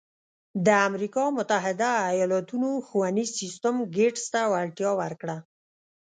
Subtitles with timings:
[0.65, 5.37] د امریکا متحده ایالتونو ښوونیز سیستم ګېټس ته وړتیا ورکړه.